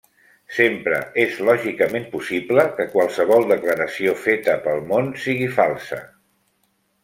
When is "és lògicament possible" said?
1.23-2.65